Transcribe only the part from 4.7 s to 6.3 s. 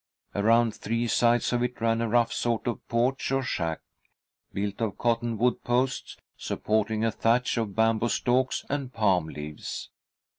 of cottonwood posts,